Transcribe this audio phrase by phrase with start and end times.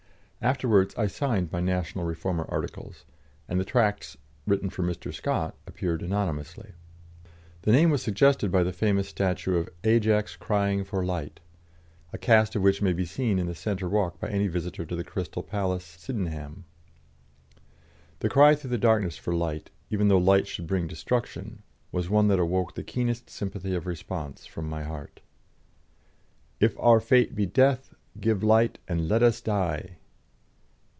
[0.43, 3.05] Afterwards, I signed my National Reformer articles,
[3.47, 5.13] and the tracts written for Mr.
[5.13, 6.71] Scott appeared anonymously.
[7.61, 11.41] The name was suggested by the famous statue of "Ajax Crying for Light,"
[12.11, 14.95] a cast of which may be seen in the centre walk by any visitor to
[14.95, 16.65] the Crystal Palace, Sydenham.
[18.17, 21.61] The cry through the darkness for light, even though light should bring destruction,
[21.91, 25.21] was one that awoke the keenest sympathy of response from my heart:
[26.59, 29.97] "If our fate be death Give light, and let us die!"